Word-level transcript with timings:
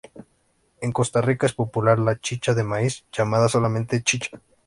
En 0.81 0.91
Costa 0.93 1.21
Rica 1.21 1.45
es 1.45 1.53
popular 1.53 1.99
la 1.99 2.19
"chicha 2.19 2.55
de 2.55 2.63
Maíz", 2.63 3.05
llamada 3.11 3.47
solamente 3.49 4.01
chicha. 4.01 4.41